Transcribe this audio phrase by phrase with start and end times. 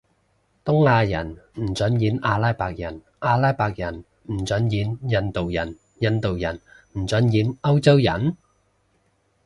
[0.65, 6.59] 東亞人唔准演阿拉伯人，阿拉伯人唔准演印度人，印度人
[6.97, 8.35] 唔准演歐洲人？